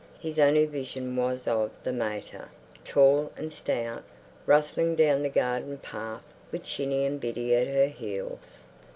his 0.19 0.39
only 0.39 0.65
vision 0.65 1.15
was 1.15 1.45
of 1.47 1.69
the 1.83 1.91
mater, 1.93 2.49
tall 2.83 3.31
and 3.37 3.51
stout, 3.51 4.03
rustling 4.47 4.95
down 4.95 5.21
the 5.21 5.29
garden 5.29 5.77
path, 5.77 6.23
with 6.51 6.63
Chinny 6.63 7.05
and 7.05 7.21
Biddy 7.21 7.53
at 7.53 7.67
her 7.67 7.85
heels.... 7.85 8.63